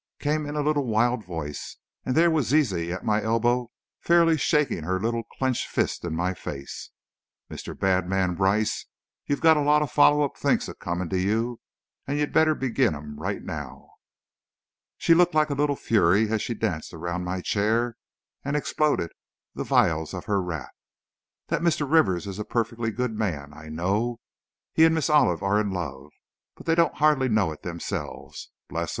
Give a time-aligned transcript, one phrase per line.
[0.17, 3.69] came in a wild little voice, and there was Zizi at my elbow
[3.99, 6.89] fairly shaking her little clenched fist in my face.
[7.51, 7.77] "Mr.
[7.79, 8.87] Badman Brice,
[9.27, 11.59] you've got a lot of follow up thinks a coming to you,
[12.07, 13.91] and you'd better begin 'em right now!"
[14.97, 17.95] She looked like a little fury as she danced around my chair
[18.43, 19.11] and exploded
[19.53, 20.73] the vials of her wrath.
[21.49, 21.85] "That Mr.
[21.87, 24.19] Rivers is a perfectly good man, I know!
[24.73, 26.09] He and Miss Olive are in love,
[26.55, 28.89] but they don't hardly know it themselves, bless 'em!